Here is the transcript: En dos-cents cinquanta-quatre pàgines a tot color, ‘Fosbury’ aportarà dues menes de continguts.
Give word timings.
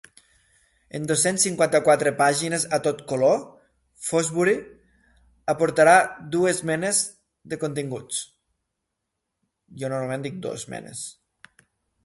En 0.97 1.03
dos-cents 1.09 1.43
cinquanta-quatre 1.47 2.13
pàgines 2.21 2.63
a 2.77 2.77
tot 2.87 3.03
color, 3.11 3.43
‘Fosbury’ 4.07 4.55
aportarà 5.53 5.93
dues 6.37 6.63
menes 6.71 7.03
de 7.53 7.61
continguts. 7.65 8.23